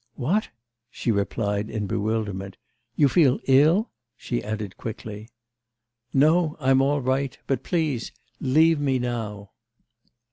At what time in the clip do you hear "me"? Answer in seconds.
8.79-8.97